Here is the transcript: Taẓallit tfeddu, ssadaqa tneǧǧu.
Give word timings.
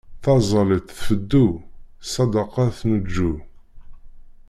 Taẓallit 0.23 0.85
tfeddu, 0.99 1.45
ssadaqa 2.03 2.65
tneǧǧu. 2.77 3.33